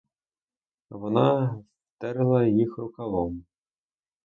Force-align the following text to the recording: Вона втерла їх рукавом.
Вона 0.89 1.55
втерла 1.97 2.45
їх 2.45 2.77
рукавом. 2.77 3.45